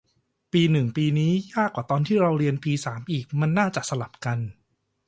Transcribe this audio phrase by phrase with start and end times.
[0.51, 4.39] ปีหนึ่งปีนี้ ยากกว่า ตอนที่เราเรียนปีสามอีก มันน่าจะสลับกัน